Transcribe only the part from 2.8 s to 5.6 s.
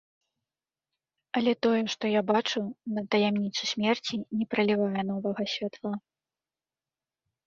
на таямніцу смерці не пралівае новага